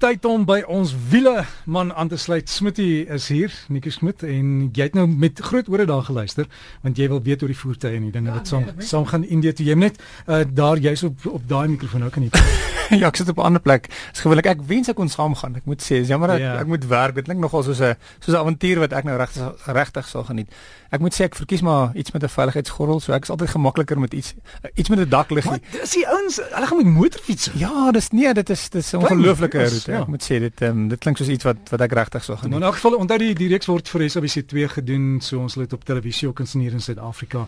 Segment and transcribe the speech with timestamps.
[0.00, 2.48] tyd om by ons wiele man aan te sluit.
[2.48, 6.48] Smitty is hier, Nico Smit en jy het nou met groot ore daar geluister
[6.84, 9.52] want jy wil weet oor die voertuie en die dinge wat saam saam gaan Indië
[9.58, 9.66] toe.
[9.68, 12.44] Jy net uh, daar jy's op op daai mikrofoon ook kan jy.
[12.98, 13.86] ja, ek sit op 'n ander plek.
[14.10, 15.56] Dis gewoonlik ek wens ek kon saamgaan.
[15.60, 16.56] Ek moet sê, is jammer dat ja.
[16.58, 17.14] ek moet werk.
[17.14, 20.48] Dit klink nogal soos 'n soos 'n avontuur wat ek nou regtig regtig sal geniet.
[20.90, 23.98] Ek moet sê ek verkies maar iets met 'n veiligheidsgordel, so ek is altyd gemakliker
[24.00, 24.34] met iets
[24.74, 25.60] iets met 'n dakliggie.
[25.70, 27.50] Dis die ouens, hulle gaan met motorfiets.
[27.54, 29.89] Ja, dis nee, dit is dis 'n ongelooflike roete.
[29.90, 30.00] Ja.
[30.04, 32.54] Ek moet sê dit um, dit klink soos iets wat wat ek regtig sou geniet.
[32.54, 35.72] Maar in elk geval onthou die die reeks word vir SABC2 gedoen, so ons het
[35.76, 37.46] op televisie ook in hier in Suid-Afrika.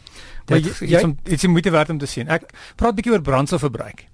[0.49, 2.29] Maar jy jy dit is moeite werd om te sien.
[2.29, 4.07] Ek praat bietjie oor brandstofverbruik.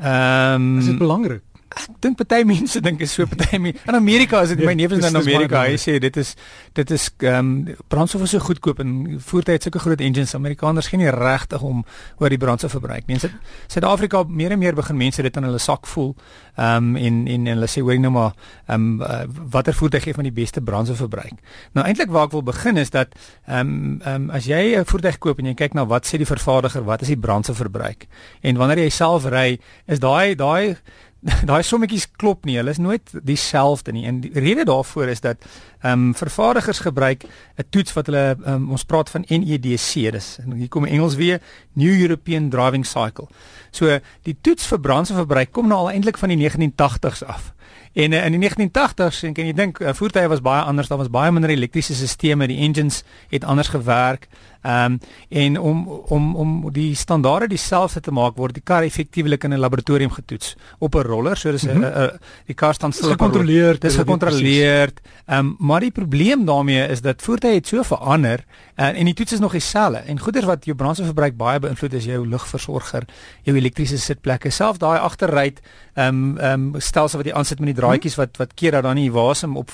[0.00, 1.42] Ehm um, is dit belangrik?
[1.70, 4.92] Ek dink party mense dink is so party mense in Amerika is dit my neef
[4.92, 6.34] is in Amerika hy sê dit is
[6.74, 10.90] dit is ehm um, brandstof is so goedkoop en voertuie het sulke groot engines Amerikaners
[10.90, 11.84] geen nie regtig om
[12.18, 13.30] oor die brandstof verbruik mense
[13.68, 16.14] Suid-Afrika meer en meer begin mense dit in hulle sak voel
[16.56, 18.32] ehm um, en, en en hulle sê hoor nou maar
[18.66, 19.22] ehm um, uh,
[19.54, 21.38] watter voertuig gee van die beste brandstof verbruik?
[21.72, 23.14] Nou eintlik waar ek wil begin is dat
[23.46, 26.18] ehm um, ehm um, as jy 'n voertuig koop en jy kyk na wat sê
[26.18, 28.06] die vervaardiger wat is die brandstof verbruik?
[28.42, 30.76] En wanneer jy self ry is daai daai
[31.50, 32.56] daai sommetjies klop nie.
[32.56, 34.06] Hulle is nooit dieselfde nie.
[34.08, 35.44] En die rede daarvoor is dat
[35.80, 37.24] ehm um, vervaardigers gebruik
[37.56, 40.12] 'n toets wat hulle um, ons praat van NEDC.
[40.12, 41.40] Dis hier kom Engels weer
[41.72, 43.28] New European Driving Cycle.
[43.70, 47.52] So die toets vir brandstofverbruik kom nou al eintlik van die 1980s af.
[47.92, 51.00] En uh, in die 1980s en kan jy dink uh, voertuie was baie anders, daar
[51.00, 54.28] was baie minder elektriese stelsels, die engines het anders gewerk.
[54.60, 59.44] Ehm um, en om om om die standaarde dieselfde te maak word die kar effektiewelik
[59.44, 62.18] in 'n laboratorium getoets op 'n roller, so dis 'n mm -hmm.
[62.46, 64.92] die kar staan stil gekontroleer, dis gekontroleer.
[65.26, 68.44] Ehm um, maar die probleem daarmee is dat voertuie het so verander
[68.76, 69.98] uh, en die toets is nog dieselfde.
[69.98, 73.04] En goeders wat jou brandstofverbruik baie beïnvloed is jou lugversorger,
[73.42, 75.52] jou elektriese sitplekke, self daai agterry
[75.94, 78.86] ehm um, ehm um, stelsel wat jy aansit met die draadjies wat wat keer dat
[78.86, 79.72] dan nie wasem op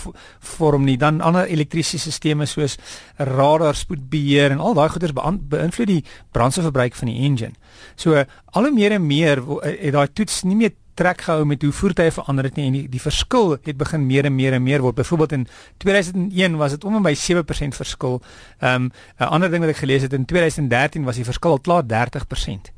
[0.57, 2.79] vorm nie, dan ander elektriese stelsels soos
[3.19, 6.03] radar, spoedbeheer en al daai goeders beïnvloed die
[6.33, 7.55] brandstofverbruik van die engine.
[7.97, 11.63] So al hoe meer en meer eh, het daai toets nie meer trek gehou met
[11.63, 14.65] hoe voertuie verander het nie en die, die verskil het begin meer en meer en
[14.65, 14.97] meer word.
[14.97, 15.45] Byvoorbeeld in
[15.85, 18.23] 2001 was dit om en by 7% verskil.
[18.61, 18.91] Ehm um,
[19.21, 22.73] 'n ander ding wat ek gelees het in 2013 was die verskil al klaar 30%.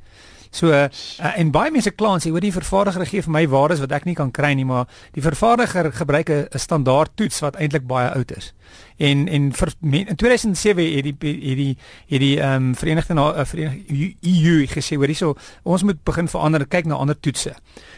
[0.50, 0.88] So uh,
[1.36, 4.06] en baie mense kla en sê hoor die vervaardiger gee vir my waardes wat ek
[4.08, 8.32] nie kan kry nie, maar die vervaardiger gebruik 'n standaard toets wat eintlik baie oud
[8.36, 8.52] is.
[8.96, 11.76] En en vir, in 2007 het die het die
[12.08, 16.66] het die ehm um, Verenigde uh, Verenigde EU gesê hoor hierso ons moet begin verander
[16.66, 17.54] kyk na ander toetse.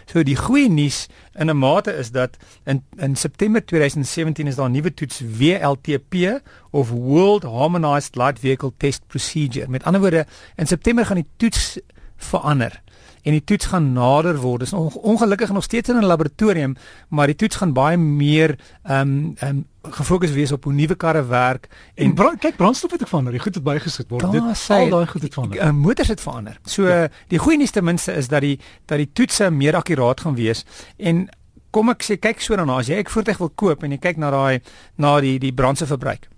[0.06, 2.36] So die goeie nuus in 'n mate is dat
[2.66, 8.72] in in September 2017 is daar 'n nuwe toets WLTP of World Harmonized Light Vehicle
[8.76, 9.68] Test Procedure.
[9.68, 11.78] Met ander woorde in September gaan die toets
[12.20, 12.81] verander
[13.22, 14.64] en die toets gaan nader word.
[14.64, 16.76] Dis ongelukkig nog steeds in 'n laboratorium,
[17.08, 20.94] maar die toets gaan baie meer ehm um, ehm um, gefokus wees op hoe nuwe
[20.94, 23.32] karre werk en, en brand, kyk brandstof het verander.
[23.32, 24.32] Die goed het bygesit word.
[24.32, 25.64] Dit al daai goed het verander.
[25.64, 26.59] Uh, motors het verander.
[26.64, 27.09] So ja.
[27.28, 30.64] die goeie nuus ten minste is dat die dat die toetse meer akkuraat gaan wees
[30.97, 31.28] en
[31.70, 34.16] kom ek sê kyk so daarna as jy 'n voertuig wil koop en jy kyk
[34.16, 34.60] na daai
[34.97, 36.28] na die die brandstofverbruik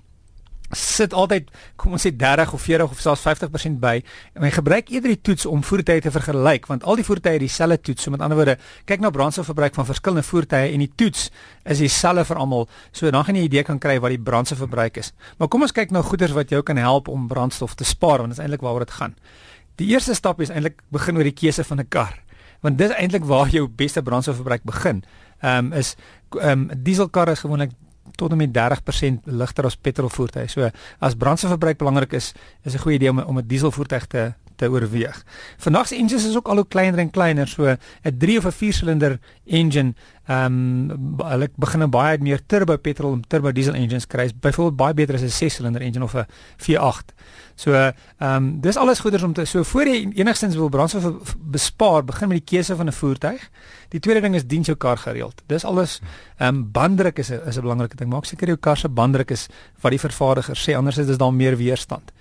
[0.72, 3.98] sit altyd kom ons sê 30 of 40 of selfs 50% by
[4.34, 7.44] en jy gebruik eerder die toets om voertuie te vergelyk want al die voertuie het
[7.44, 8.06] dieselfde toets.
[8.06, 8.56] So met ander woorde
[8.88, 11.28] kyk na brandstofverbruik van verskillende voertuie en die toets
[11.68, 12.68] is dieselfde vir almal.
[12.92, 15.12] So dan gaan jy 'n idee kan kry wat die brandstofverbruik is.
[15.38, 18.30] Maar kom ons kyk nou goeders wat jou kan help om brandstof te spaar want
[18.30, 19.14] dit is eintlik waaroor dit gaan.
[19.76, 22.22] Die eerste stap is eintlik begin oor die keuse van 'n kar
[22.62, 25.02] want dis eintlik waar jou beste brandstofverbruik begin.
[25.42, 25.96] Ehm um, is
[26.40, 27.70] ehm um, dieselkarre is gewoonlik
[28.16, 30.48] tot en met 30% ligter as petrolvoertuie.
[30.48, 32.32] So as brandstofverbruik belangrik is,
[32.64, 35.18] is 'n goeie idee om om 'n dieselvoertuig te te oorweeg.
[35.58, 38.52] Vandag se engines is ook al hoe kleiner en kleiner, so 'n 3 of 'n
[38.52, 39.94] 4 silinder engine,
[40.26, 44.30] ehm um, hulle begin baie meer turbo petrol en turbo diesel engines kry.
[44.40, 47.14] Byvoorbeeld baie beter as 'n 6 silinder engine of 'n V8.
[47.54, 52.04] So ehm um, dis alles goeders om te so voor jy enigstens wil brandstof bespaar,
[52.04, 53.50] begin met die keuse van 'n voertuig.
[53.88, 55.42] Die tweede ding is dien jou kar gereeld.
[55.46, 56.00] Dis alles
[56.38, 58.10] ehm um, banddruk is 'n is 'n belangrike ding.
[58.10, 59.48] Maak seker jou kar se banddruk is
[59.80, 62.12] wat die vervaardiger sê anders is dit dan meer weerstand.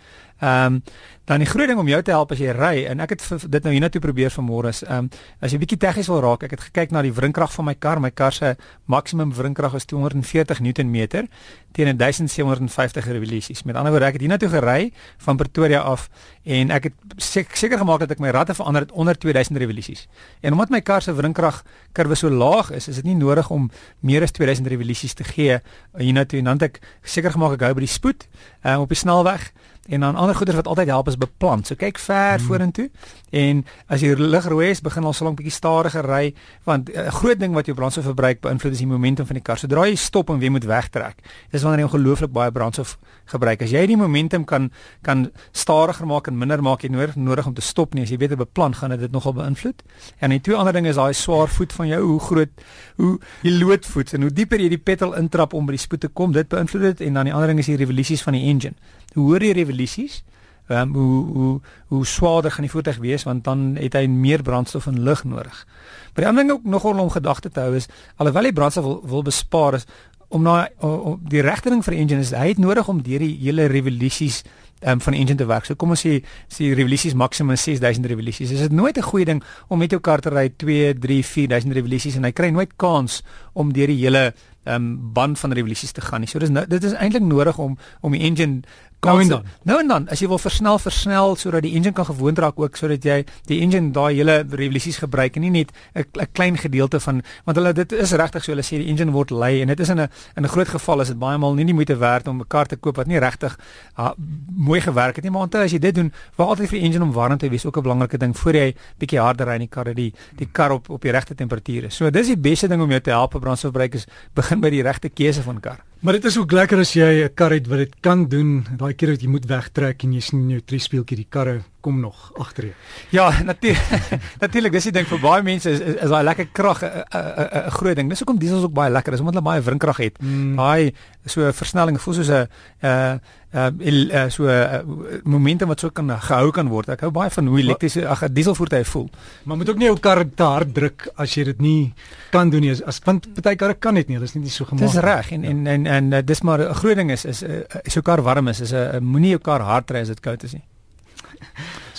[0.41, 0.83] Ehm um,
[1.29, 3.63] dan die groot ding om jou te help as jy ry en ek het dit
[3.63, 5.09] nou hiernatoe probeer vanmôre is ehm um,
[5.39, 8.01] as jy bietjie tegnies wil raak, ek het gekyk na die wrinkrag van my kar.
[8.01, 8.55] My kar se
[8.89, 11.29] maksimum wrinkrag is 240 Newtonmeter
[11.71, 13.63] teen 1750 revolusies.
[13.63, 14.91] Met ander woorde, ek het hiernatoe gery
[15.23, 16.09] van Pretoria af
[16.44, 20.07] en ek het seker gemaak dat ek my radde verander het onder 2000 revolusies.
[20.41, 21.61] En omdat my kar se wrinkrag
[21.94, 23.69] kurwe so laag is, is dit nie nodig om
[24.01, 25.61] meer as 2000 revolusies te gee
[25.97, 28.27] hiernatoe en dan het ek seker gemaak ek hou by die spoed
[28.65, 29.51] um, op die snelweg
[29.89, 31.68] en dan ander goeder wat altyd help is beplant.
[31.68, 32.48] So kyk ver hmm.
[32.48, 32.89] vorentoe
[33.30, 36.33] en as jy lig rooi is, begin al so lank bietjie stadiger ry
[36.68, 39.44] want eh, 'n uh, groot ding wat jou brandstofverbruik beïnvloed is die momentum van die
[39.44, 39.57] kar.
[39.57, 41.18] Sodra jy stop en weer moet wegtrek,
[41.51, 43.62] dis wanneer jy ongelooflik baie brandstof gebruik.
[43.62, 47.54] As jy die momentum kan kan stadiger maak en minder maak, jy nodig nodig om
[47.54, 48.04] te stop nie.
[48.04, 49.81] As jy op beplan gaan dit nogal beïnvloed.
[50.19, 52.50] En die twee ander dinge is daai swaar voet van jou, hoe groot
[52.95, 56.07] hoe jy loodvoet en hoe dieper jy die petrol intrap om by die spoed te
[56.07, 58.75] kom, dit beïnvloed dit en dan die ander ding is die revolusies van die engine.
[59.13, 60.23] Hoe hoor die revolusies?
[60.71, 64.41] Ehm um, hoe hoe hoe swaarder gaan die voertuig wees want dan het hy meer
[64.41, 65.65] brandstof en lug nodig.
[66.13, 69.01] Maar die ander ding ook nogal om gedagte te hou is alhoewel hy brandstof wil,
[69.05, 69.85] wil bespaar is
[70.27, 73.35] om na om die regte ding vir engine is hy het nodig om deur die
[73.41, 74.43] hele revolusies
[74.87, 75.65] um, van engine te werk.
[75.67, 78.51] So kom ons sê sê revolusies maksimum 6000 revolusies.
[78.51, 81.73] Is dit nooit 'n goeie ding om met jou kar te ry 2, 3, 4000
[81.73, 83.23] revolusies en hy kry nooit kans
[83.53, 84.33] om deur die hele
[84.65, 86.29] um, band van revolusies te gaan nie.
[86.29, 88.61] So dis nou, dit is eintlik nodig om om die engine
[89.01, 89.44] Nou en dan.
[89.63, 92.75] Nou en dan, as jy wil versnel, versnel sodat die engine kan gewoond raak ook
[92.77, 97.24] sodat jy die engine daai hele revolusies gebruik en nie net 'n klein gedeelte van
[97.45, 99.89] want hulle dit is regtig so hulle sê die engine word lei en dit is
[99.89, 102.42] in 'n in 'n groot geval is dit baie maal nie die moeite werd om
[102.42, 103.57] 'n kar te koop wat nie regtig
[103.98, 104.12] uh,
[104.56, 107.04] mooi gewerk het nie maar onthou as jy dit doen, wou altyd vir die engine
[107.04, 109.68] om warm te wees ook 'n belangrike ding voor jy bietjie harder ry in die
[109.68, 111.95] kar dat die die kar op op die regte temperature is.
[111.95, 115.09] So dis die beste ding om jou te help brandstofverbruik is begin by die regte
[115.09, 115.90] keuse van kar.
[116.01, 118.65] Maar dit is ook lekker as jy 'n kar het wat dit kan doen.
[118.77, 122.00] Daai keer wat jy moet wegtrek en jy sien jou drie speeltjie die karre kom
[122.00, 122.74] nog agter jou.
[123.09, 124.18] Ja, natuurlik.
[124.44, 127.68] natuurlik, dis die ding vir baie mense is is, is daai lekker krag 'n 'n
[127.68, 128.09] 'n groot ding.
[128.09, 130.18] Dis hoekom diesels ook baie lekker is omdat hulle baie wrinkrag het.
[130.21, 130.56] Mm.
[130.56, 130.92] Daai
[131.25, 132.47] so 'n versnelling voel soos 'n
[132.81, 133.21] 'n
[133.53, 136.89] uh, so 'n uh, momentum wat so kan gehou kan word.
[136.89, 139.09] Ek hou baie van hoe elektriese ag dieselvoertuie voel.
[139.44, 141.94] Maar moet ook nie jou kar te hard druk as jy dit nie
[142.31, 142.75] kan doen nie.
[142.86, 144.19] As want baie karre kan dit nie.
[144.19, 144.92] Dit is nie so gemaak.
[144.92, 145.50] Dis reg en, ja.
[145.50, 148.48] en en en en dis maar 'n groot ding is is uh, so kar warm
[148.48, 150.63] is is 'n uh, moenie jou kar hard ry as dit koud is nie.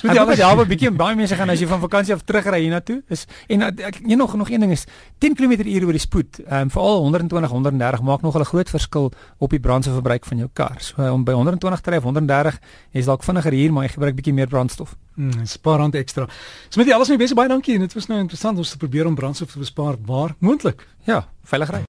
[0.02, 2.60] Moet jy almal daar 'n bietjie baie mense gaan as jy van vakansie af terugry
[2.60, 3.02] hiernatoe.
[3.08, 4.84] Is en ek nee nog nog een ding is
[5.18, 6.40] 10 km/h oor die spoed.
[6.46, 10.48] Ehm um, veral 120 130 maak nog 'n groot verskil op die brandstofverbruik van jou
[10.52, 10.76] kar.
[10.78, 12.58] So om by 120 te ry of 130
[12.90, 14.96] is dalk vinniger hier, maar jy gebruik bietjie meer brandstof.
[15.14, 16.26] Mm, spaar rand ekstra.
[16.68, 18.76] So met jy alles mee besig baie dankie en dit was nou interessant om te
[18.76, 20.86] probeer om brandstof te bespaar waar moontlik.
[21.04, 21.82] Ja, veilig ry.